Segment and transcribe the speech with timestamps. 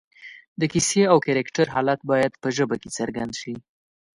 [0.59, 3.53] د کیسې او کرکټر حالت باید په ژبه کې څرګند شي